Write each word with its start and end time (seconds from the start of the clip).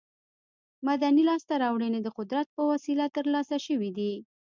مدني 0.87 1.21
لاسته 1.29 1.53
راوړنې 1.63 1.99
د 2.03 2.07
قدرت 2.17 2.47
په 2.55 2.61
وسیله 2.71 3.05
تر 3.15 3.25
لاسه 3.33 3.57
شوې 3.65 3.91
دي. 3.97 4.13